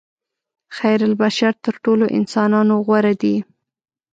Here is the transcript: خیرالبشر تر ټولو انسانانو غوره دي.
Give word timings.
خیرالبشر 0.75 1.53
تر 1.65 1.75
ټولو 1.83 2.05
انسانانو 2.17 2.75
غوره 2.85 3.13
دي. 3.21 3.35